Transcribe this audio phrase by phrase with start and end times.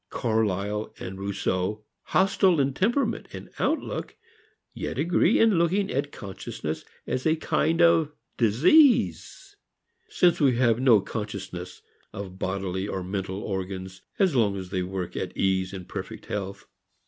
[0.09, 4.15] Carlyle and Rousseau, hostile in temperament and outlook,
[4.73, 9.57] yet agree in looking at consciousness as a kind of disease,
[10.09, 11.83] since we have no consciousness
[12.13, 16.65] of bodily or mental organs as long as they work at ease in perfect health.